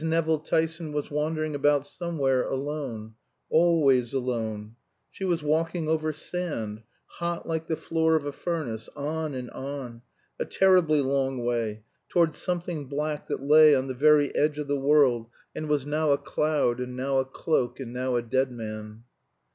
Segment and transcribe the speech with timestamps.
[0.03, 3.13] Nevill Tyson was wandering about somewhere alone,
[3.51, 4.75] always alone;
[5.11, 10.01] she was walking over sand, hot like the floor of a furnace, on and on,
[10.39, 14.75] a terribly long way, towards something black that lay on the very edge of the
[14.79, 19.03] world and was now a cloud, and now a cloak, and now a dead man.